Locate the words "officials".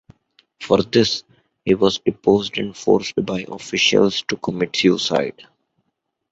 3.47-4.23